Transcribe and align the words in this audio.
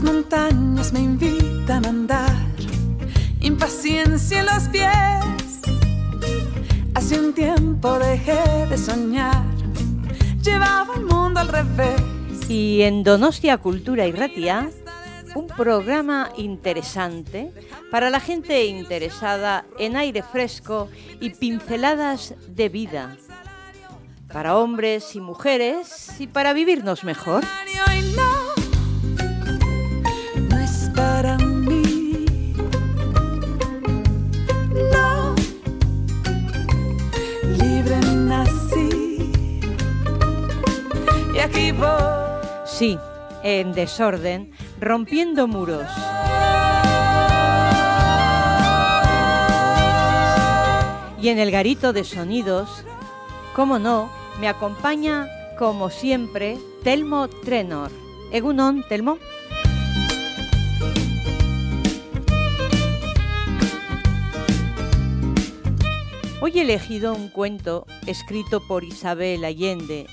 Las 0.00 0.14
montañas 0.14 0.94
me 0.94 1.00
invitan 1.00 1.84
a 1.84 1.90
andar, 1.90 2.34
impaciencia 3.38 4.40
en 4.40 4.46
los 4.46 4.68
pies. 4.68 5.60
Hace 6.94 7.20
un 7.20 7.34
tiempo 7.34 7.98
dejé 7.98 8.64
de 8.70 8.78
soñar, 8.78 9.44
llevaba 10.42 10.94
el 10.94 11.04
mundo 11.04 11.40
al 11.40 11.48
revés. 11.48 12.00
Y 12.48 12.80
en 12.80 13.02
Donostia 13.02 13.58
Cultura 13.58 14.06
y 14.06 14.12
Ratia, 14.12 14.70
un 15.34 15.48
programa 15.48 16.30
interesante 16.38 17.52
para 17.90 18.08
la 18.08 18.20
gente 18.20 18.64
interesada 18.64 19.66
en 19.78 19.96
aire 19.96 20.22
fresco 20.22 20.88
y 21.20 21.28
pinceladas 21.28 22.36
de 22.48 22.70
vida. 22.70 23.18
Para 24.32 24.56
hombres 24.56 25.14
y 25.14 25.20
mujeres 25.20 26.18
y 26.18 26.26
para 26.26 26.54
vivirnos 26.54 27.04
mejor. 27.04 27.44
Sí, 42.80 42.98
en 43.42 43.72
desorden, 43.74 44.52
rompiendo 44.80 45.46
muros. 45.46 45.86
Y 51.20 51.28
en 51.28 51.38
el 51.38 51.50
garito 51.50 51.92
de 51.92 52.04
sonidos, 52.04 52.86
como 53.54 53.78
no, 53.78 54.10
me 54.40 54.48
acompaña, 54.48 55.28
como 55.58 55.90
siempre, 55.90 56.56
Telmo 56.82 57.28
Trenor. 57.28 57.90
Egunon, 58.32 58.82
Telmo. 58.88 59.18
Hoy 66.40 66.58
he 66.58 66.62
elegido 66.62 67.12
un 67.12 67.28
cuento 67.28 67.86
escrito 68.06 68.66
por 68.66 68.84
Isabel 68.84 69.44
Allende 69.44 70.06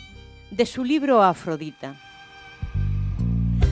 de 0.52 0.66
su 0.66 0.84
libro 0.84 1.22
Afrodita. 1.24 1.96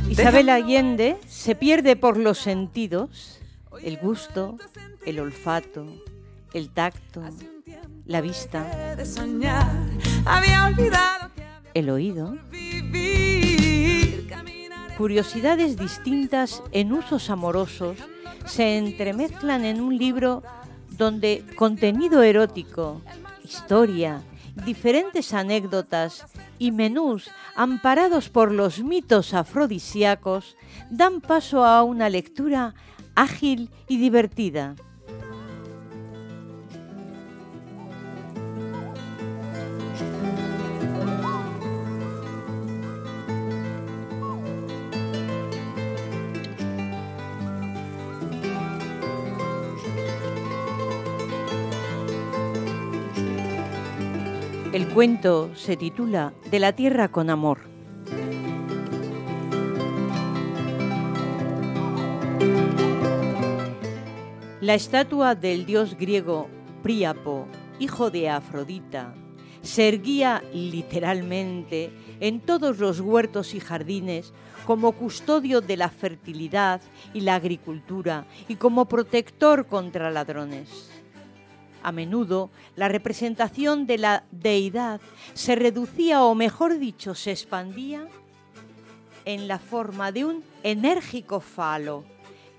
Isabel 0.10 0.50
Allende 0.50 1.18
se 1.28 1.56
pierde 1.56 1.96
por 1.96 2.18
los 2.18 2.38
sentidos, 2.38 3.40
el 3.82 3.98
gusto, 3.98 4.58
el 5.06 5.20
olfato, 5.20 5.86
el 6.54 6.70
tacto, 6.70 7.22
la 8.06 8.22
vista, 8.22 8.96
el 11.74 11.90
oído, 11.90 12.38
curiosidades 14.98 15.78
distintas 15.78 16.64
en 16.72 16.94
usos 16.94 17.30
amorosos 17.30 17.98
se 18.46 18.78
entremezclan 18.78 19.66
en 19.66 19.82
un 19.82 19.98
libro 19.98 20.44
donde 20.92 21.44
contenido 21.56 22.22
erótico, 22.22 23.02
historia, 23.44 24.22
diferentes 24.64 25.34
anécdotas 25.34 26.26
y 26.60 26.72
menús 26.72 27.30
amparados 27.56 28.30
por 28.30 28.52
los 28.52 28.84
mitos 28.84 29.34
afrodisíacos 29.34 30.56
dan 30.90 31.22
paso 31.22 31.66
a 31.66 31.84
una 31.84 32.10
lectura 32.10 32.74
ágil 33.16 33.70
y 33.88 33.98
divertida. 33.98 34.76
El 54.76 54.90
cuento 54.90 55.56
se 55.56 55.78
titula 55.78 56.34
De 56.52 56.60
la 56.60 56.74
tierra 56.74 57.08
con 57.08 57.30
amor. 57.30 57.60
La 64.60 64.74
estatua 64.74 65.34
del 65.34 65.66
dios 65.66 65.96
griego 65.98 66.50
Príapo, 66.84 67.48
hijo 67.80 68.12
de 68.12 68.30
Afrodita, 68.30 69.16
se 69.62 69.88
erguía 69.88 70.44
literalmente 70.52 71.94
en 72.20 72.42
todos 72.42 72.78
los 72.78 73.00
huertos 73.00 73.54
y 73.54 73.62
jardines 73.62 74.34
como 74.66 74.92
custodio 74.92 75.62
de 75.62 75.78
la 75.78 75.88
fertilidad 75.88 76.82
y 77.14 77.22
la 77.22 77.36
agricultura 77.36 78.28
y 78.50 78.56
como 78.58 78.90
protector 78.90 79.68
contra 79.68 80.12
ladrones. 80.12 80.92
A 81.86 81.92
menudo 81.92 82.50
la 82.76 82.88
representación 82.88 83.86
de 83.86 84.00
la 84.00 84.24
deidad 84.32 85.00
se 85.36 85.54
reducía 85.54 86.24
o 86.24 86.34
mejor 86.34 86.80
dicho 86.80 87.14
se 87.14 87.30
expandía 87.30 88.08
en 89.24 89.48
la 89.48 89.60
forma 89.60 90.12
de 90.12 90.26
un 90.26 90.44
enérgico 90.64 91.42
falo 91.42 92.04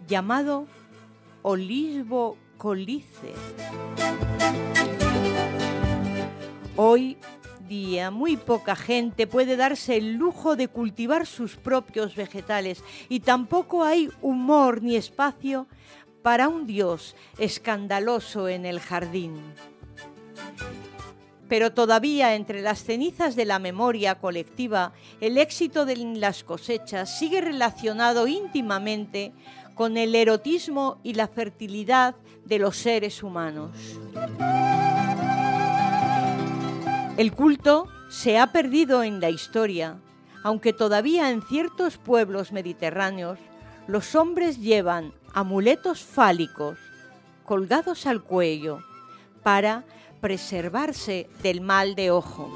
llamado 0.06 0.68
Olisbo 1.42 2.36
colice. 2.56 3.32
Hoy 6.76 7.16
día 7.68 8.12
muy 8.12 8.36
poca 8.36 8.76
gente 8.76 9.26
puede 9.26 9.56
darse 9.56 9.96
el 9.96 10.14
lujo 10.14 10.54
de 10.54 10.68
cultivar 10.68 11.26
sus 11.26 11.56
propios 11.56 12.14
vegetales 12.14 12.84
y 13.08 13.18
tampoco 13.18 13.82
hay 13.82 14.08
humor 14.22 14.84
ni 14.84 14.94
espacio 14.94 15.66
para 16.26 16.48
un 16.48 16.66
dios 16.66 17.14
escandaloso 17.38 18.48
en 18.48 18.66
el 18.66 18.80
jardín. 18.80 19.40
Pero 21.48 21.72
todavía 21.72 22.34
entre 22.34 22.62
las 22.62 22.82
cenizas 22.82 23.36
de 23.36 23.44
la 23.44 23.60
memoria 23.60 24.16
colectiva, 24.16 24.92
el 25.20 25.38
éxito 25.38 25.86
de 25.86 25.94
las 25.94 26.42
cosechas 26.42 27.16
sigue 27.16 27.40
relacionado 27.40 28.26
íntimamente 28.26 29.34
con 29.76 29.96
el 29.96 30.16
erotismo 30.16 30.98
y 31.04 31.14
la 31.14 31.28
fertilidad 31.28 32.16
de 32.44 32.58
los 32.58 32.76
seres 32.76 33.22
humanos. 33.22 33.70
El 37.16 37.30
culto 37.34 37.86
se 38.08 38.36
ha 38.36 38.50
perdido 38.50 39.04
en 39.04 39.20
la 39.20 39.30
historia, 39.30 40.00
aunque 40.42 40.72
todavía 40.72 41.30
en 41.30 41.42
ciertos 41.42 41.98
pueblos 41.98 42.50
mediterráneos 42.50 43.38
los 43.86 44.16
hombres 44.16 44.58
llevan 44.58 45.12
amuletos 45.36 46.02
fálicos 46.02 46.78
colgados 47.44 48.06
al 48.06 48.22
cuello 48.22 48.82
para 49.42 49.84
preservarse 50.22 51.28
del 51.42 51.60
mal 51.60 51.94
de 51.94 52.10
ojo. 52.10 52.50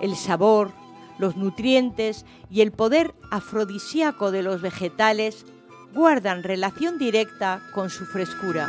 El 0.00 0.16
sabor, 0.16 0.70
los 1.18 1.34
nutrientes 1.34 2.26
y 2.50 2.60
el 2.60 2.72
poder 2.72 3.14
afrodisíaco 3.30 4.30
de 4.30 4.42
los 4.42 4.60
vegetales 4.60 5.46
guardan 5.94 6.42
relación 6.42 6.98
directa 6.98 7.62
con 7.72 7.88
su 7.88 8.04
frescura. 8.04 8.68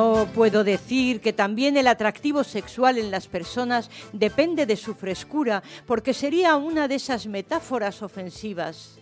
No 0.00 0.26
puedo 0.34 0.64
decir 0.64 1.20
que 1.20 1.34
también 1.34 1.76
el 1.76 1.86
atractivo 1.86 2.42
sexual 2.42 2.96
en 2.96 3.10
las 3.10 3.26
personas 3.26 3.90
depende 4.14 4.64
de 4.64 4.74
su 4.74 4.94
frescura, 4.94 5.62
porque 5.86 6.14
sería 6.14 6.56
una 6.56 6.88
de 6.88 6.94
esas 6.94 7.26
metáforas 7.26 8.00
ofensivas. 8.00 8.98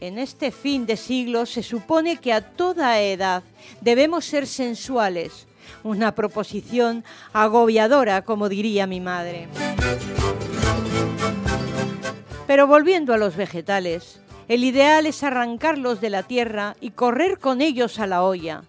En 0.00 0.18
este 0.18 0.50
fin 0.50 0.86
de 0.86 0.96
siglo 0.96 1.44
se 1.44 1.62
supone 1.62 2.16
que 2.16 2.32
a 2.32 2.40
toda 2.40 3.02
edad 3.02 3.42
debemos 3.82 4.24
ser 4.24 4.46
sensuales, 4.46 5.46
una 5.82 6.14
proposición 6.14 7.04
agobiadora, 7.34 8.22
como 8.22 8.48
diría 8.48 8.86
mi 8.86 9.02
madre. 9.02 9.46
Pero 12.46 12.66
volviendo 12.66 13.12
a 13.12 13.18
los 13.18 13.36
vegetales, 13.36 14.20
el 14.48 14.64
ideal 14.64 15.04
es 15.04 15.22
arrancarlos 15.22 16.00
de 16.00 16.08
la 16.08 16.22
tierra 16.22 16.76
y 16.80 16.92
correr 16.92 17.38
con 17.38 17.60
ellos 17.60 17.98
a 17.98 18.06
la 18.06 18.22
olla. 18.22 18.62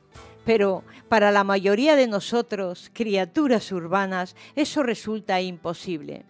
Pero 0.46 0.84
para 1.10 1.32
la 1.32 1.44
mayoría 1.44 1.96
de 1.96 2.08
nosotros, 2.08 2.90
criaturas 2.94 3.72
urbanas, 3.72 4.36
eso 4.56 4.84
resulta 4.84 5.42
imposible. 5.42 6.26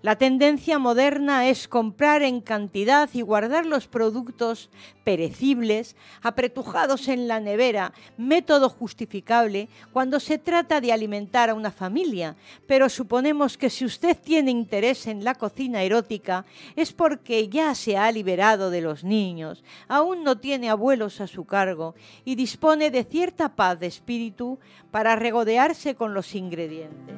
La 0.00 0.14
tendencia 0.14 0.78
moderna 0.78 1.48
es 1.48 1.66
comprar 1.66 2.22
en 2.22 2.40
cantidad 2.40 3.10
y 3.12 3.22
guardar 3.22 3.66
los 3.66 3.88
productos 3.88 4.70
perecibles, 5.02 5.96
apretujados 6.22 7.08
en 7.08 7.26
la 7.26 7.40
nevera, 7.40 7.92
método 8.16 8.68
justificable 8.70 9.68
cuando 9.92 10.20
se 10.20 10.38
trata 10.38 10.80
de 10.80 10.92
alimentar 10.92 11.50
a 11.50 11.54
una 11.54 11.72
familia. 11.72 12.36
Pero 12.68 12.88
suponemos 12.88 13.58
que 13.58 13.70
si 13.70 13.84
usted 13.84 14.16
tiene 14.16 14.52
interés 14.52 15.08
en 15.08 15.24
la 15.24 15.34
cocina 15.34 15.82
erótica 15.82 16.44
es 16.76 16.92
porque 16.92 17.48
ya 17.48 17.74
se 17.74 17.96
ha 17.96 18.12
liberado 18.12 18.70
de 18.70 18.82
los 18.82 19.02
niños, 19.02 19.64
aún 19.88 20.22
no 20.22 20.38
tiene 20.38 20.70
abuelos 20.70 21.20
a 21.20 21.26
su 21.26 21.44
cargo 21.44 21.96
y 22.24 22.36
dispone 22.36 22.92
de 22.92 23.02
cierta 23.02 23.56
paz 23.56 23.80
de 23.80 23.88
espíritu 23.88 24.60
para 24.92 25.16
regodearse 25.16 25.96
con 25.96 26.14
los 26.14 26.36
ingredientes. 26.36 27.16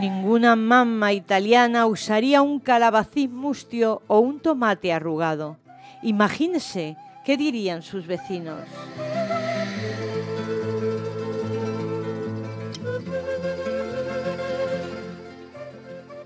Ninguna 0.00 0.54
mamá 0.54 1.12
italiana 1.12 1.86
usaría 1.86 2.40
un 2.40 2.60
calabacín 2.60 3.34
mustio 3.34 4.00
o 4.06 4.20
un 4.20 4.38
tomate 4.38 4.92
arrugado. 4.92 5.56
Imagínese 6.02 6.96
qué 7.24 7.36
dirían 7.36 7.82
sus 7.82 8.06
vecinos. 8.06 8.60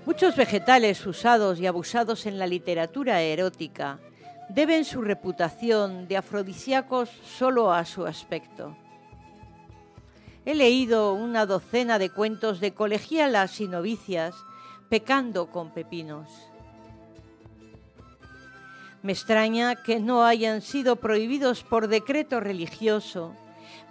Muchos 0.05 0.35
vegetales 0.35 1.03
usados 1.07 1.59
y 1.59 1.65
abusados 1.65 2.27
en 2.27 2.37
la 2.37 2.45
literatura 2.45 3.21
erótica 3.21 3.97
deben 4.49 4.85
su 4.85 5.01
reputación 5.01 6.07
de 6.07 6.17
afrodisíacos 6.17 7.09
solo 7.09 7.73
a 7.73 7.85
su 7.85 8.05
aspecto. 8.05 8.75
He 10.45 10.55
leído 10.55 11.13
una 11.13 11.45
docena 11.45 11.99
de 11.99 12.09
cuentos 12.09 12.59
de 12.59 12.73
colegialas 12.73 13.61
y 13.61 13.67
novicias 13.67 14.35
pecando 14.89 15.47
con 15.47 15.71
pepinos. 15.71 16.29
Me 19.01 19.13
extraña 19.13 19.75
que 19.75 19.99
no 19.99 20.25
hayan 20.25 20.61
sido 20.61 20.97
prohibidos 20.97 21.63
por 21.63 21.87
decreto 21.87 22.39
religioso, 22.39 23.33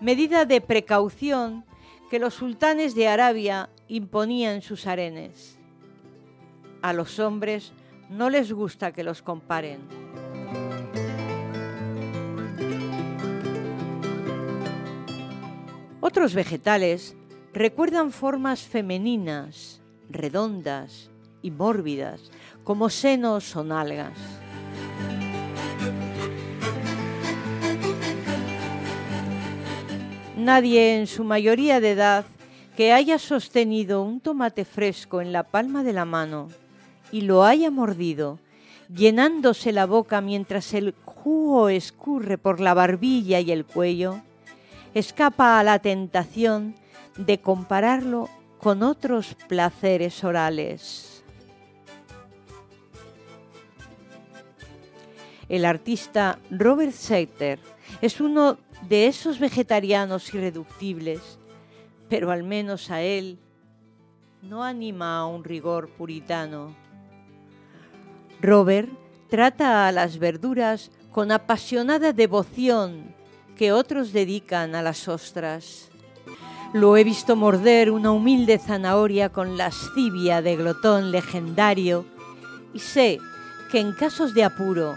medida 0.01 0.45
de 0.45 0.61
precaución 0.61 1.65
que 2.11 2.19
los 2.19 2.35
sultanes 2.35 2.95
de 2.95 3.09
Arabia 3.09 3.71
imponían 3.89 4.61
sus 4.61 4.87
arenes. 4.87 5.59
A 6.83 6.93
los 6.93 7.19
hombres 7.19 7.73
no 8.11 8.29
les 8.29 8.53
gusta 8.53 8.93
que 8.93 9.05
los 9.05 9.23
comparen. 9.23 10.02
Otros 16.13 16.35
vegetales 16.35 17.17
recuerdan 17.55 18.13
formas 18.13 18.61
femeninas, 18.61 19.81
redondas 20.11 21.09
y 21.41 21.51
mórbidas, 21.51 22.21
como 22.65 22.91
senos 22.91 23.57
o 23.57 23.65
nalgas. 23.65 24.13
Nadie 30.37 30.99
en 30.99 31.07
su 31.07 31.25
mayoría 31.25 31.81
de 31.81 31.93
edad 31.93 32.27
que 32.77 32.93
haya 32.93 33.19
sostenido 33.19 34.03
un 34.03 34.21
tomate 34.21 34.67
fresco 34.67 35.23
en 35.23 35.33
la 35.33 35.45
palma 35.45 35.83
de 35.83 35.95
la 35.95 36.05
mano 36.05 36.51
y 37.11 37.23
lo 37.23 37.43
haya 37.43 37.71
mordido, 37.71 38.39
llenándose 38.95 39.73
la 39.73 39.87
boca 39.87 40.21
mientras 40.21 40.75
el 40.75 40.95
jugo 41.07 41.71
escurre 41.71 42.37
por 42.37 42.61
la 42.61 42.75
barbilla 42.75 43.41
y 43.41 43.51
el 43.51 43.65
cuello, 43.65 44.21
escapa 44.95 45.59
a 45.59 45.65
la 45.65 45.79
tentación 45.79 46.75
de 47.17 47.41
compararlo 47.41 48.29
con 48.59 48.83
otros 48.83 49.37
placeres 49.49 50.23
orales. 50.25 51.25
El 55.49 55.65
artista 55.65 56.39
Robert 56.51 56.93
Seiter 56.93 57.59
es 58.01 58.21
uno 58.21 58.59
de 58.89 59.07
esos 59.07 59.39
vegetarianos 59.39 60.33
irreductibles, 60.33 61.39
pero 62.09 62.31
al 62.31 62.43
menos 62.43 62.91
a 62.91 63.03
él 63.03 63.39
no 64.43 64.65
anima 64.65 65.19
a 65.19 65.27
un 65.27 65.45
rigor 65.45 65.89
puritano. 65.91 66.75
Robert 68.41 68.89
trata 69.29 69.87
a 69.87 69.93
las 69.93 70.19
verduras 70.19 70.91
con 71.11 71.31
apasionada 71.33 72.13
devoción 72.13 73.15
que 73.57 73.73
otros 73.73 74.13
dedican 74.13 74.75
a 74.75 74.83
las 74.83 75.09
ostras. 75.09 75.89
Lo 76.73 76.97
he 76.97 77.05
visto 77.05 77.37
morder 77.37 77.91
una 77.91 78.13
humilde 78.13 78.59
zanahoria 78.59 79.29
con 79.29 79.57
lascivia 79.57 80.41
de 80.41 80.57
glotón 80.57 81.11
legendario 81.11 82.07
y 82.73 82.79
sé 82.79 83.19
que 83.71 83.81
en 83.81 83.93
casos 83.93 84.35
de 84.35 84.45
apuro, 84.45 84.97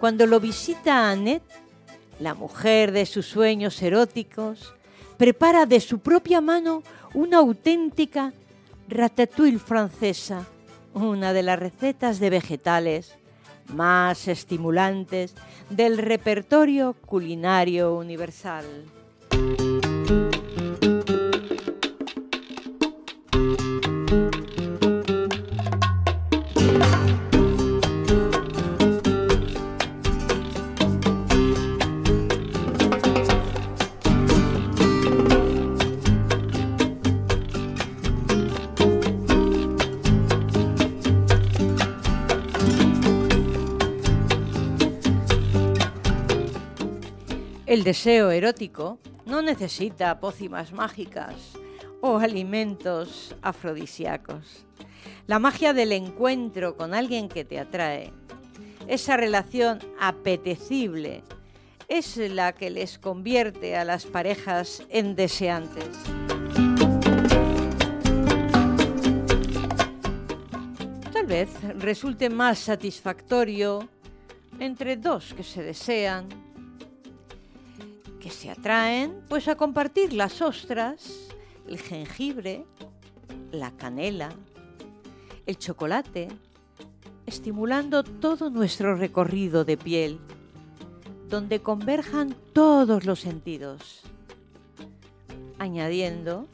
cuando 0.00 0.26
lo 0.26 0.40
visita 0.40 1.10
Annette, 1.10 1.42
la 2.18 2.34
mujer 2.34 2.92
de 2.92 3.04
sus 3.04 3.26
sueños 3.26 3.80
eróticos, 3.82 4.74
prepara 5.18 5.66
de 5.66 5.80
su 5.80 5.98
propia 5.98 6.40
mano 6.40 6.82
una 7.12 7.38
auténtica 7.38 8.32
ratatouille 8.88 9.58
francesa, 9.58 10.46
una 10.94 11.34
de 11.34 11.42
las 11.42 11.58
recetas 11.58 12.20
de 12.20 12.30
vegetales 12.30 13.16
más 13.72 14.28
estimulantes 14.28 15.34
del 15.70 15.98
repertorio 15.98 16.94
culinario 16.94 17.94
universal. 17.94 18.64
Deseo 47.86 48.32
erótico 48.32 48.98
no 49.26 49.42
necesita 49.42 50.18
pócimas 50.18 50.72
mágicas 50.72 51.52
o 52.00 52.18
alimentos 52.18 53.36
afrodisíacos. 53.42 54.66
La 55.28 55.38
magia 55.38 55.72
del 55.72 55.92
encuentro 55.92 56.76
con 56.76 56.94
alguien 56.94 57.28
que 57.28 57.44
te 57.44 57.60
atrae, 57.60 58.12
esa 58.88 59.16
relación 59.16 59.78
apetecible, 60.00 61.22
es 61.86 62.16
la 62.16 62.54
que 62.54 62.70
les 62.70 62.98
convierte 62.98 63.76
a 63.76 63.84
las 63.84 64.04
parejas 64.04 64.82
en 64.90 65.14
deseantes. 65.14 65.86
Tal 71.12 71.26
vez 71.26 71.50
resulte 71.78 72.30
más 72.30 72.58
satisfactorio 72.58 73.88
entre 74.58 74.96
dos 74.96 75.32
que 75.34 75.44
se 75.44 75.62
desean 75.62 76.45
que 78.26 78.32
se 78.32 78.50
atraen 78.50 79.22
pues 79.28 79.46
a 79.46 79.54
compartir 79.54 80.12
las 80.12 80.42
ostras, 80.42 81.28
el 81.68 81.78
jengibre, 81.78 82.64
la 83.52 83.70
canela, 83.70 84.30
el 85.46 85.56
chocolate, 85.56 86.26
estimulando 87.24 88.02
todo 88.02 88.50
nuestro 88.50 88.96
recorrido 88.96 89.64
de 89.64 89.76
piel, 89.76 90.18
donde 91.28 91.60
converjan 91.60 92.34
todos 92.52 93.04
los 93.06 93.20
sentidos, 93.20 94.02
añadiendo 95.60 96.48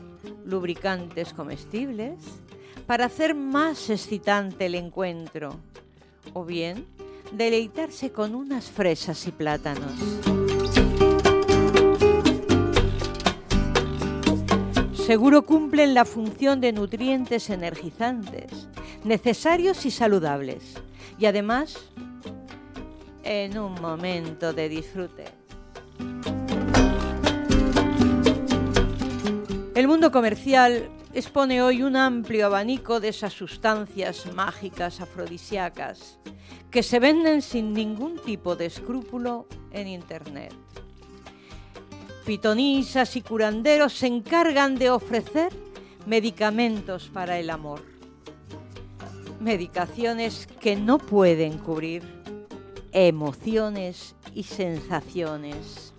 lubricantes 0.44 1.32
comestibles 1.32 2.18
para 2.86 3.06
hacer 3.06 3.34
más 3.34 3.88
excitante 3.88 4.66
el 4.66 4.74
encuentro, 4.74 5.58
o 6.34 6.44
bien 6.44 6.84
deleitarse 7.32 8.12
con 8.12 8.34
unas 8.34 8.70
fresas 8.70 9.26
y 9.26 9.32
plátanos. 9.32 10.41
Seguro 15.12 15.42
cumplen 15.42 15.92
la 15.92 16.06
función 16.06 16.62
de 16.62 16.72
nutrientes 16.72 17.50
energizantes, 17.50 18.66
necesarios 19.04 19.84
y 19.84 19.90
saludables. 19.90 20.80
Y 21.18 21.26
además, 21.26 21.76
en 23.22 23.58
un 23.58 23.74
momento 23.74 24.54
de 24.54 24.70
disfrute. 24.70 25.24
El 29.74 29.86
mundo 29.86 30.10
comercial 30.10 30.88
expone 31.12 31.60
hoy 31.60 31.82
un 31.82 31.96
amplio 31.96 32.46
abanico 32.46 32.98
de 32.98 33.08
esas 33.08 33.34
sustancias 33.34 34.32
mágicas 34.32 35.02
afrodisíacas 35.02 36.18
que 36.70 36.82
se 36.82 37.00
venden 37.00 37.42
sin 37.42 37.74
ningún 37.74 38.16
tipo 38.16 38.56
de 38.56 38.64
escrúpulo 38.64 39.46
en 39.72 39.88
Internet. 39.88 40.54
Pitonisas 42.24 43.16
y 43.16 43.22
curanderos 43.22 43.94
se 43.94 44.06
encargan 44.06 44.76
de 44.76 44.90
ofrecer 44.90 45.52
medicamentos 46.06 47.10
para 47.12 47.38
el 47.38 47.50
amor. 47.50 47.82
Medicaciones 49.40 50.46
que 50.60 50.76
no 50.76 50.98
pueden 50.98 51.58
cubrir 51.58 52.04
emociones 52.92 54.14
y 54.34 54.44
sensaciones. 54.44 55.92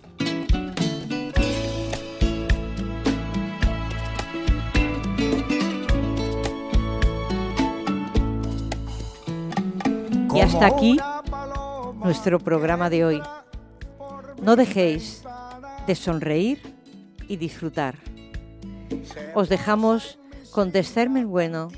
Y 10.34 10.40
hasta 10.40 10.66
aquí 10.66 10.98
nuestro 12.02 12.40
programa 12.40 12.88
de 12.88 13.04
hoy. 13.04 13.22
No 14.42 14.56
dejéis 14.56 15.22
de 15.86 15.94
sonreír 15.94 16.60
y 17.28 17.36
disfrutar. 17.36 17.96
Os 19.34 19.48
dejamos 19.48 20.18
con 20.50 20.70
Descermen 20.70 21.28
Bueno 21.28 21.68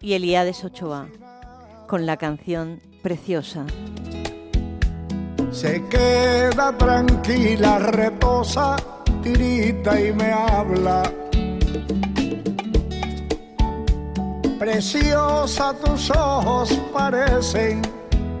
y 0.00 0.14
Eliades 0.14 0.64
Ochoa 0.64 1.08
con 1.86 2.06
la 2.06 2.16
canción 2.16 2.80
Preciosa. 3.02 3.64
Se 5.52 5.82
queda 5.88 6.76
tranquila, 6.76 7.78
reposa, 7.78 8.76
tirita 9.22 10.00
y 10.00 10.12
me 10.12 10.32
habla. 10.32 11.10
Preciosa 14.58 15.74
tus 15.74 16.10
ojos 16.10 16.72
parecen 16.92 17.82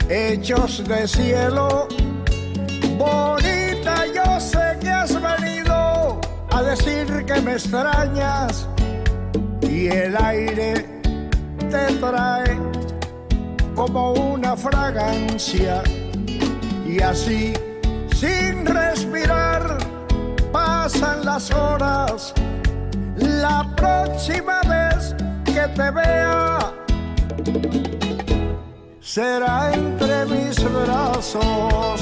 hechos 0.08 0.86
de 0.86 1.06
cielo. 1.06 1.88
A 6.56 6.62
decir 6.62 7.06
que 7.26 7.40
me 7.42 7.52
extrañas 7.52 8.66
y 9.60 9.88
el 9.88 10.16
aire 10.16 11.02
te 11.70 11.86
trae 12.00 12.58
como 13.74 14.12
una 14.12 14.56
fragancia 14.56 15.82
y 16.86 17.02
así 17.02 17.52
sin 18.14 18.64
respirar 18.64 19.76
pasan 20.50 21.26
las 21.26 21.50
horas. 21.50 22.32
La 23.16 23.70
próxima 23.76 24.60
vez 24.62 25.14
que 25.44 25.68
te 25.74 25.90
vea 25.90 26.72
será 29.00 29.74
entre 29.74 30.24
mis 30.24 30.56
brazos 30.64 32.00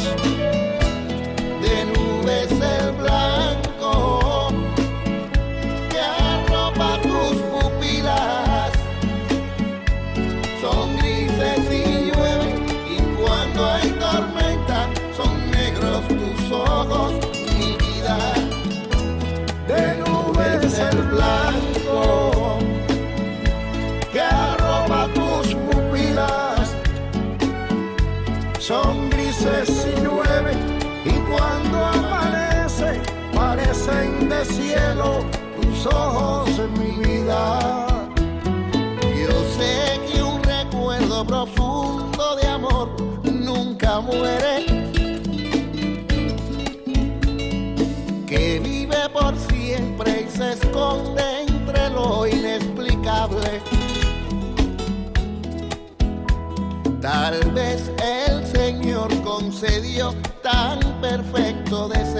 Tal 57.41 57.51
vez 57.51 57.91
el 58.01 58.47
Señor 58.47 59.11
concedió 59.23 60.15
tan 60.41 60.79
perfecto 61.01 61.89
deseo. 61.89 62.14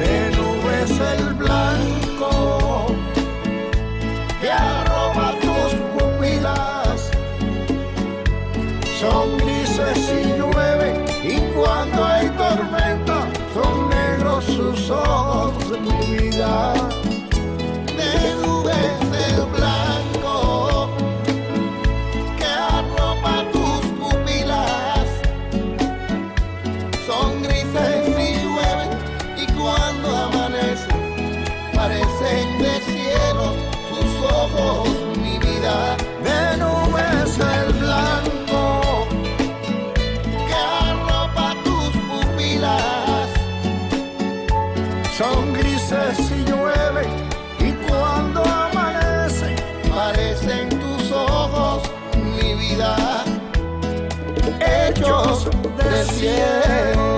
De 0.00 0.30
nubes 0.36 0.90
el 0.98 1.34
blanco 1.34 2.86
que 4.40 4.50
arroba 4.50 5.32
tus 5.40 5.74
pupilas. 5.94 7.10
Son 9.00 9.38
grises 9.38 10.12
y 10.12 10.38
llueve 10.38 11.04
y 11.22 11.38
cuando 11.54 12.04
hay 12.04 12.28
tormenta 12.30 13.28
son 13.54 13.88
negros 13.90 14.44
sus 14.46 14.90
ojos 14.90 15.78
mi 15.80 16.16
vida 16.16 16.74
son 45.16 45.52
grises 45.52 46.18
y 46.32 46.44
llueve 46.50 47.06
y 47.60 47.72
cuando 47.86 48.42
amanece 48.42 49.54
parecen 49.88 50.68
tus 50.70 51.12
ojos 51.12 51.82
mi 52.16 52.54
vida 52.54 52.96
hechos 54.60 55.48
de 55.78 56.04
cielo 56.04 57.13